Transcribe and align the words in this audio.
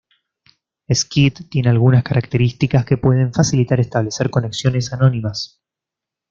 Squid 0.91 1.33
tiene 1.51 1.69
algunas 1.69 2.03
características 2.03 2.85
que 2.85 2.97
pueden 2.97 3.31
facilitar 3.31 3.79
establecer 3.79 4.31
conexiones 4.31 4.91
anónimas. 4.91 5.61